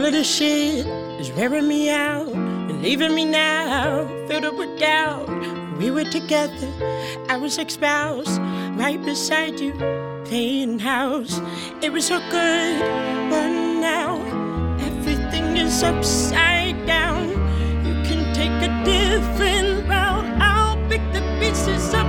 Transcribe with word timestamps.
All 0.00 0.06
of 0.06 0.12
this 0.14 0.34
shit 0.34 0.86
is 1.20 1.30
wearing 1.32 1.68
me 1.68 1.90
out 1.90 2.26
and 2.28 2.80
leaving 2.82 3.14
me 3.14 3.26
now, 3.26 4.08
filled 4.28 4.46
up 4.46 4.56
with 4.56 4.78
doubt. 4.78 5.28
We 5.76 5.90
were 5.90 6.04
together, 6.04 6.68
I 7.28 7.36
was 7.36 7.58
ex-spouse, 7.58 8.38
right 8.78 8.98
beside 9.04 9.60
you, 9.60 9.74
playing 10.24 10.78
house. 10.78 11.42
It 11.82 11.92
was 11.92 12.06
so 12.06 12.18
good, 12.30 12.80
but 13.28 13.48
now 13.48 14.16
everything 14.80 15.58
is 15.58 15.82
upside 15.82 16.86
down. 16.86 17.28
You 17.84 17.92
can 18.08 18.32
take 18.32 18.56
a 18.70 18.72
different 18.86 19.86
route. 19.86 20.24
I'll 20.40 20.78
pick 20.88 21.02
the 21.12 21.20
pieces 21.38 21.92
up 21.92 21.99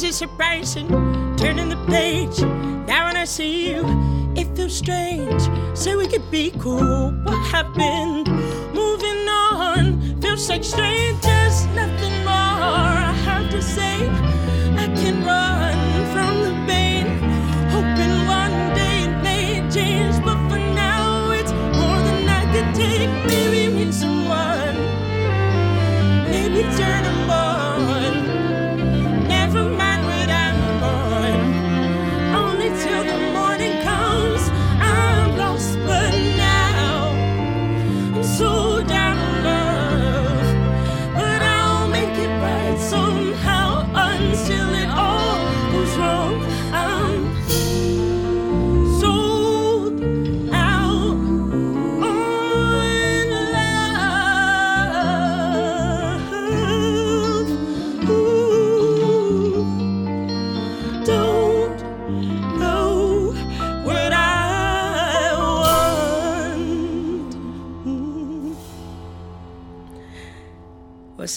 Is 0.00 0.14
surprising? 0.14 0.86
Turning 1.36 1.70
the 1.70 1.84
page. 1.88 2.38
Now 2.86 3.06
when 3.06 3.16
I 3.16 3.24
see 3.24 3.68
you, 3.68 3.82
it 4.36 4.46
feels 4.56 4.76
strange. 4.76 5.42
Say 5.76 5.96
we 5.96 6.06
could 6.06 6.30
be 6.30 6.52
cool. 6.60 7.10
What 7.24 7.44
happened? 7.48 8.28
Moving 8.72 9.28
on. 9.28 10.20
Feels 10.22 10.48
like 10.48 10.62
strangers. 10.62 11.66
Nothing 11.74 12.14
more 12.24 12.30
I 12.30 13.12
have 13.24 13.50
to 13.50 13.60
say. 13.60 14.27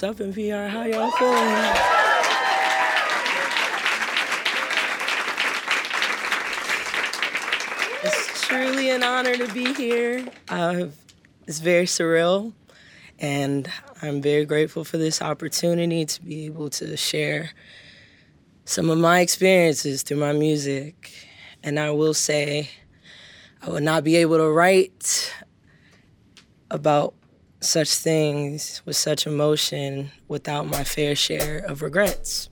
What's 0.02 0.20
up, 0.20 0.28
NPR? 0.28 0.68
How 0.68 0.84
y'all 0.86 1.12
feeling? 1.12 1.38
It's 8.04 8.48
truly 8.48 8.90
an 8.90 9.04
honor 9.04 9.38
to 9.38 9.54
be 9.54 9.76
here. 9.76 10.26
Uh, 10.50 10.88
it's 11.46 11.60
very 11.60 11.86
surreal, 11.86 12.54
and 13.20 13.70
I'm 14.02 14.24
very 14.24 14.44
grateful 14.44 14.84
for 14.84 14.98
this 14.98 15.22
opportunity 15.22 16.06
to 16.08 16.22
be 16.24 16.48
able 16.48 16.72
to 16.72 16.98
share 16.98 17.52
some 18.66 18.90
of 18.90 18.98
my 18.98 19.20
experiences 19.20 20.02
through 20.02 20.18
my 20.18 20.34
music. 20.34 21.14
And 21.62 21.80
I 21.80 21.92
will 21.92 22.16
say, 22.16 22.72
I 23.62 23.70
would 23.70 23.84
not 23.84 24.04
be 24.04 24.16
able 24.16 24.38
to 24.38 24.50
write 24.50 25.32
about 26.72 27.14
such 27.62 27.94
things 27.94 28.82
with 28.86 28.96
such 28.96 29.28
emotion 29.28 30.12
without 30.28 30.68
my 30.68 30.84
fair 30.84 31.16
share 31.16 31.60
of 31.60 31.82
regrets. 31.82 32.50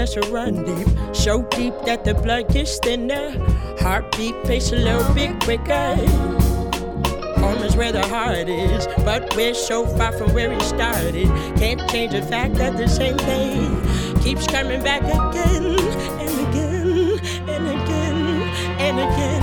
Run 0.00 0.64
deep, 0.64 0.88
so 1.14 1.42
deep 1.42 1.74
that 1.84 2.04
the 2.04 2.14
blood 2.14 2.50
gets 2.50 2.78
thinner. 2.78 3.32
Heartbeat 3.80 4.34
pace 4.44 4.72
a 4.72 4.76
little 4.76 5.12
bit 5.12 5.38
quicker. 5.42 5.94
Home 7.38 7.62
is 7.62 7.76
where 7.76 7.92
the 7.92 8.06
heart 8.08 8.48
is, 8.48 8.86
but 9.04 9.36
we're 9.36 9.52
so 9.52 9.86
far 9.86 10.12
from 10.12 10.32
where 10.32 10.48
we 10.48 10.58
started. 10.60 11.26
Can't 11.58 11.86
change 11.90 12.12
the 12.12 12.22
fact 12.22 12.54
that 12.54 12.78
the 12.78 12.88
same 12.88 13.18
thing 13.18 14.22
keeps 14.22 14.46
coming 14.46 14.82
back 14.82 15.02
again 15.02 15.66
and 16.18 16.48
again 16.48 17.20
and 17.46 17.66
again 17.68 18.42
and 18.80 18.98
again. 19.00 19.39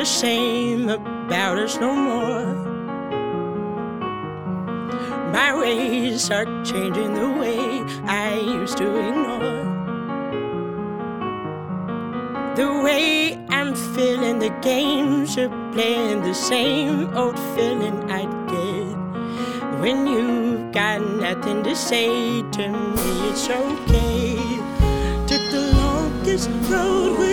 The 0.00 0.06
same 0.06 0.88
about 0.88 1.58
us 1.58 1.76
no 1.78 1.94
more. 1.94 2.54
My 5.30 5.54
ways 5.58 6.30
are 6.30 6.46
changing 6.64 7.12
the 7.14 7.28
way 7.28 7.58
I 8.06 8.40
used 8.40 8.78
to 8.78 8.86
ignore. 9.08 9.64
The 12.56 12.82
way 12.82 13.38
I'm 13.50 13.74
feeling, 13.94 14.38
the 14.38 14.50
games 14.62 15.36
are 15.36 15.50
playing, 15.72 16.22
the 16.22 16.34
same 16.34 17.14
old 17.14 17.38
feeling 17.54 18.10
I'd 18.10 18.32
get 18.48 19.80
when 19.82 20.06
you've 20.06 20.72
got 20.72 21.00
nothing 21.00 21.62
to 21.64 21.76
say 21.76 22.42
to 22.56 22.68
me. 22.68 23.30
It's 23.30 23.48
okay. 23.48 24.36
Took 25.26 25.44
the 25.50 25.72
longest 25.76 26.48
road 26.70 27.29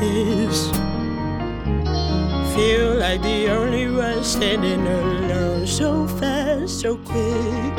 this. 0.00 0.70
Feel 2.54 2.94
like 2.96 3.22
the 3.22 3.48
only 3.50 3.88
one 3.90 4.24
standing 4.24 4.86
alone, 4.86 5.66
so 5.66 6.06
fast, 6.18 6.80
so 6.80 6.96
quick. 6.96 7.77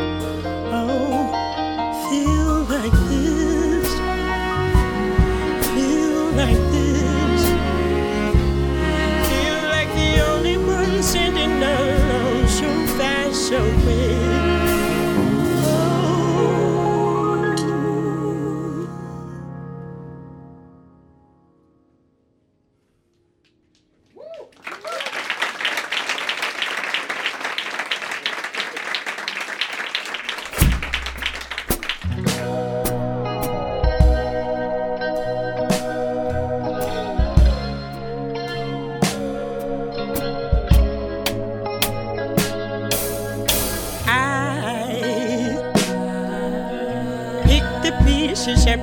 Get 48.56 48.79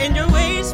and 0.00 0.16
your 0.16 0.28
ways 0.32 0.72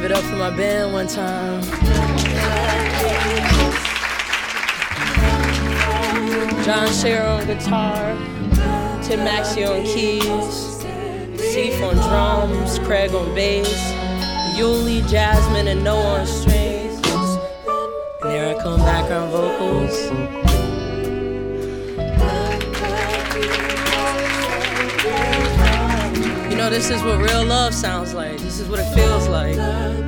give 0.00 0.12
it 0.12 0.16
up 0.16 0.22
for 0.22 0.36
my 0.36 0.50
band 0.50 0.92
one 0.92 1.08
time. 1.08 1.60
John 6.62 6.86
Sherrill 6.92 7.40
on 7.40 7.46
guitar, 7.48 8.16
Tim 9.02 9.24
Maxey 9.24 9.64
on 9.64 9.82
keys, 9.82 10.22
Seif 11.34 11.82
on 11.82 11.96
drums, 11.96 12.78
Craig 12.78 13.12
on 13.12 13.34
bass, 13.34 13.66
Yuli, 14.56 15.04
Jasmine, 15.08 15.66
and 15.66 15.82
Noah 15.82 16.20
on 16.20 16.26
strings, 16.28 17.04
and 18.22 18.32
Eric 18.32 18.64
on 18.64 18.78
background 18.78 19.32
vocals. 19.32 20.37
This 26.70 26.90
is 26.90 27.02
what 27.02 27.20
real 27.20 27.44
love 27.44 27.72
sounds 27.72 28.14
like. 28.14 28.38
This 28.38 28.60
is 28.60 28.68
what 28.68 28.80
it 28.80 28.94
feels 28.94 29.28
like. 29.28 30.07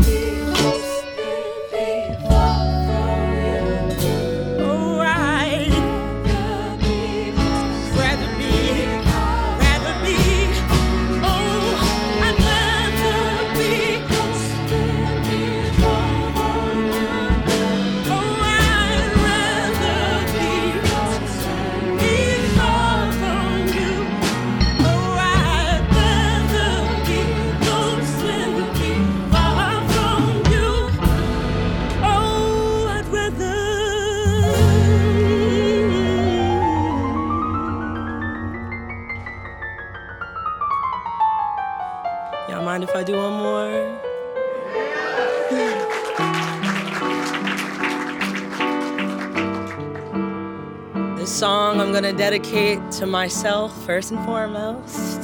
Gonna 52.01 52.17
dedicate 52.17 52.79
to 52.91 53.05
myself 53.05 53.77
first 53.85 54.11
and 54.11 54.25
foremost. 54.25 55.21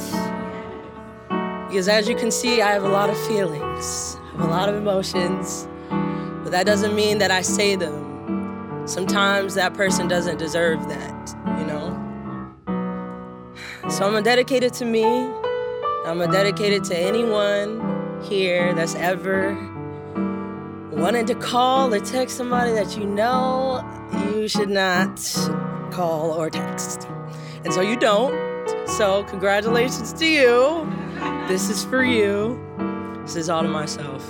Because 1.67 1.87
as 1.87 2.07
you 2.07 2.15
can 2.15 2.29
see, 2.29 2.61
I 2.61 2.69
have 2.69 2.83
a 2.83 2.87
lot 2.87 3.09
of 3.09 3.17
feelings, 3.25 4.15
I 4.15 4.37
have 4.37 4.41
a 4.41 4.51
lot 4.51 4.69
of 4.69 4.75
emotions, 4.75 5.67
but 6.43 6.51
that 6.51 6.67
doesn't 6.67 6.95
mean 6.95 7.17
that 7.17 7.31
I 7.31 7.41
say 7.41 7.75
them. 7.75 8.83
Sometimes 8.85 9.55
that 9.55 9.73
person 9.73 10.07
doesn't 10.07 10.37
deserve 10.37 10.87
that, 10.87 11.35
you 11.57 11.65
know? 11.65 11.89
So 13.89 14.05
I'm 14.05 14.11
gonna 14.11 14.21
dedicate 14.21 14.61
it 14.61 14.73
to 14.73 14.85
me. 14.85 15.03
I'm 15.03 16.19
gonna 16.19 16.31
dedicate 16.31 16.73
it 16.73 16.83
to 16.85 16.95
anyone 16.95 18.21
here 18.21 18.75
that's 18.75 18.93
ever 18.93 19.55
wanted 20.91 21.25
to 21.25 21.35
call 21.35 21.91
or 21.91 21.99
text 21.99 22.37
somebody 22.37 22.71
that 22.73 22.95
you 22.95 23.05
know 23.07 23.83
you 24.35 24.47
should 24.47 24.69
not 24.69 25.19
call 25.97 26.31
or 26.31 26.47
text. 26.47 27.07
And 27.65 27.73
so 27.73 27.81
you 27.81 27.95
don't. 27.95 28.37
So 28.87 29.23
congratulations 29.23 30.13
to 30.13 30.27
you. 30.27 30.87
This 31.47 31.71
is 31.71 31.83
for 31.83 32.03
you. 32.03 32.61
This 33.23 33.35
is 33.35 33.49
all 33.49 33.63
to 33.63 33.67
myself. 33.67 34.21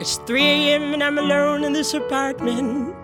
It's 0.00 0.16
3 0.24 0.42
a.m. 0.42 0.94
and 0.94 1.02
I'm 1.04 1.18
alone 1.18 1.62
in 1.62 1.74
this 1.74 1.92
apartment. 1.92 2.96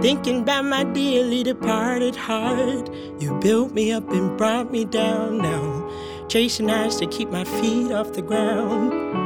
Thinking 0.00 0.42
about 0.42 0.66
my 0.66 0.84
dearly 0.84 1.42
departed 1.42 2.14
heart. 2.14 2.88
You 3.18 3.40
built 3.40 3.72
me 3.72 3.90
up 3.90 4.08
and 4.10 4.38
brought 4.38 4.70
me 4.70 4.84
down 4.84 5.38
now. 5.38 5.90
Chasing 6.28 6.70
eyes 6.70 6.96
to 6.96 7.06
keep 7.06 7.30
my 7.30 7.44
feet 7.44 7.90
off 7.90 8.12
the 8.12 8.22
ground. 8.22 9.23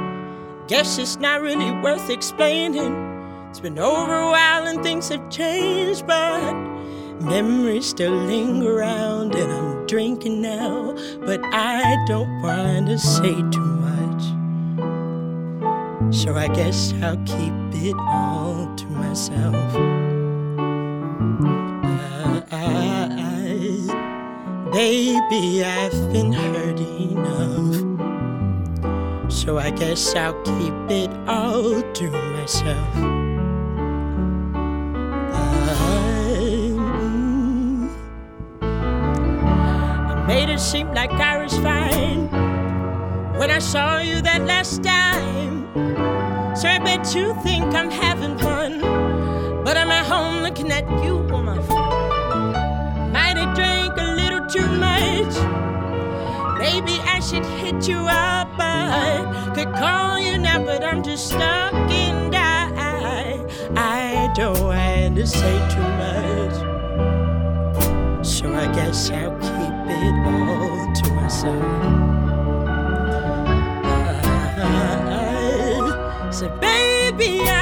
Guess 0.68 0.98
it's 0.98 1.16
not 1.16 1.40
really 1.40 1.70
worth 1.80 2.10
explaining. 2.10 2.92
It's 3.48 3.58
been 3.58 3.78
over 3.78 4.14
a 4.14 4.30
while 4.30 4.66
and 4.66 4.82
things 4.82 5.08
have 5.08 5.30
changed, 5.30 6.06
but 6.06 6.52
memories 7.22 7.87
still 7.87 8.12
linger 8.12 8.80
around. 8.80 9.34
And 9.34 9.50
I'm 9.50 9.87
drinking 9.87 10.42
now, 10.42 10.92
but 11.20 11.40
I 11.54 11.96
don't 12.06 12.42
want 12.42 12.88
to 12.88 12.98
say 12.98 13.34
too 13.50 13.78
much. 13.80 14.22
So 16.14 16.37
I 16.37 16.48
guess 16.48 16.92
I'll 17.00 17.16
keep 17.25 17.54
it 17.72 17.96
all 17.98 18.70
to 18.76 18.87
myself. 18.88 19.54
Uh, 22.14 22.42
I, 22.52 23.08
I, 23.90 24.70
baby, 24.70 25.64
I've 25.64 26.12
been 26.12 26.30
hurt. 26.30 26.57
So 29.49 29.57
I 29.57 29.71
guess 29.71 30.14
I'll 30.14 30.35
keep 30.43 30.75
it 30.90 31.11
all 31.26 31.81
to 31.81 32.11
myself. 32.37 32.95
I, 40.12 40.25
made 40.28 40.50
it 40.50 40.61
seem 40.61 40.93
like 40.93 41.12
I 41.12 41.43
was 41.43 41.57
fine 41.61 42.28
when 43.38 43.50
I 43.50 43.59
saw 43.59 44.00
you 44.00 44.21
that 44.21 44.43
last 44.43 44.83
time. 44.83 45.64
So 46.55 46.69
I 46.69 46.78
bet 46.85 47.14
you 47.14 47.33
think 47.43 47.75
I'm 47.75 47.90
having 47.90 48.37
fun. 48.37 48.83
But 49.64 49.78
I'm 49.78 49.90
at 49.90 50.05
home 50.05 50.43
looking 50.43 50.71
at 50.71 50.85
you 51.02 51.21
on 51.33 51.47
my 51.47 51.62
phone. 51.62 53.12
Might 53.14 53.38
have 53.38 53.57
drank 53.57 53.97
a 53.97 54.14
little 54.14 54.47
too 54.47 54.69
much. 54.76 55.35
Maybe 56.59 57.00
I 57.09 57.21
should 57.21 57.47
hit 57.47 57.88
you 57.88 57.97
up. 57.97 58.38
I 59.75 59.78
call 59.78 60.18
you 60.18 60.38
now, 60.38 60.64
but 60.64 60.82
I'm 60.82 61.02
just 61.02 61.28
stuck 61.28 61.75
and 61.75 62.34
I, 62.34 63.44
I 63.76 64.32
don't 64.34 64.58
want 64.62 65.16
to 65.16 65.26
say 65.26 65.58
too 65.68 65.88
much. 66.00 66.54
So 68.26 68.54
I 68.54 68.66
guess 68.72 69.10
I'll 69.10 69.37
keep 69.38 69.88
it 69.90 70.14
all 70.26 70.92
to 70.94 71.12
myself. 71.12 71.62
Uh, 74.56 76.26
I 76.26 76.30
said, 76.30 76.60
baby, 76.60 77.40
I've 77.42 77.57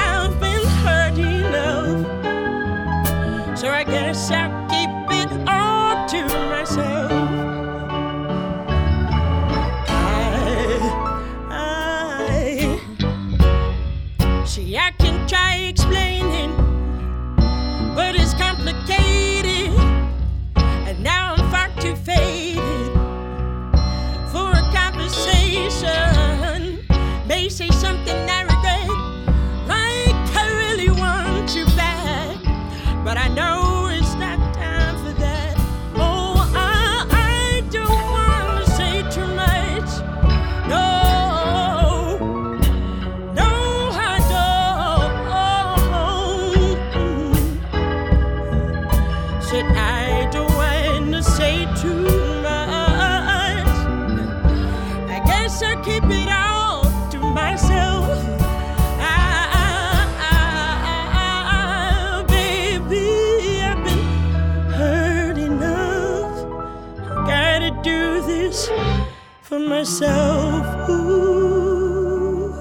myself. 69.77 70.89
Ooh. 70.89 72.51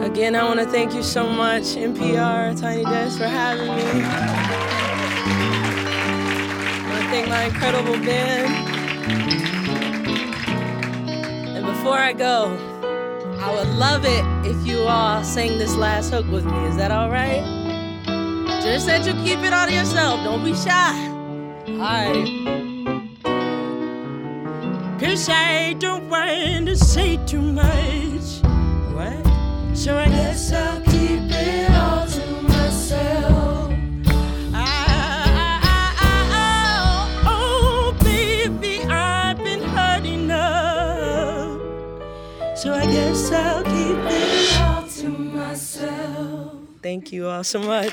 Again, 0.00 0.34
I 0.34 0.44
want 0.44 0.60
to 0.60 0.66
thank 0.66 0.94
you 0.94 1.02
so 1.02 1.28
much, 1.28 1.64
NPR, 1.76 2.58
Tiny 2.58 2.84
Desk, 2.84 3.18
for 3.18 3.26
having 3.26 3.66
me. 3.66 3.82
I 6.72 6.86
want 6.88 7.02
to 7.02 7.08
thank 7.10 7.28
my 7.28 7.44
incredible 7.44 7.98
band. 8.06 8.54
And 11.54 11.66
before 11.66 11.98
I 11.98 12.14
go, 12.14 12.56
I 13.38 13.52
would 13.54 13.68
love 13.74 14.06
it 14.06 14.24
if 14.50 14.66
you 14.66 14.78
all 14.84 15.22
sang 15.22 15.58
this 15.58 15.74
last 15.76 16.08
hook 16.10 16.26
with 16.30 16.46
me. 16.46 16.64
Is 16.68 16.76
that 16.78 16.90
all 16.90 17.10
right? 17.10 17.44
Just 18.62 18.86
that 18.86 19.04
you 19.04 19.12
keep 19.24 19.40
it 19.40 19.52
all 19.52 19.66
to 19.66 19.74
yourself. 19.74 20.24
Don't 20.24 20.42
be 20.42 20.54
shy. 20.54 21.10
All 21.68 21.80
right. 21.80 22.63
Cause 25.14 25.28
I 25.28 25.74
don't 25.74 26.10
want 26.10 26.66
to 26.66 26.74
say 26.76 27.18
too 27.24 27.40
much. 27.40 28.42
What? 28.96 29.22
So 29.72 29.96
I 29.96 30.08
guess 30.08 30.52
I'll 30.52 30.80
keep 30.80 31.30
it 31.30 31.70
all 31.70 32.04
to 32.04 32.42
myself. 32.42 33.72
Ah, 34.52 34.90
ah, 35.38 35.98
ah, 36.02 36.28
ah 36.32 37.22
oh, 37.26 37.96
baby, 38.02 38.80
I've 38.90 39.38
been 39.38 39.62
hurt 39.62 40.04
enough. 40.04 41.60
So 42.58 42.74
I 42.74 42.84
guess 42.86 43.30
I'll 43.30 43.62
keep 43.62 43.96
it 44.10 44.60
all 44.62 44.82
to 44.82 45.08
myself. 45.10 46.54
Thank 46.82 47.12
you 47.12 47.28
all 47.28 47.44
so 47.44 47.60
much. 47.60 47.92